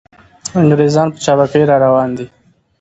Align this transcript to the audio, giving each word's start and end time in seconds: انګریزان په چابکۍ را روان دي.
انګریزان 0.59 1.07
په 1.13 1.17
چابکۍ 1.23 1.63
را 1.69 1.75
روان 1.85 2.09
دي. 2.17 2.25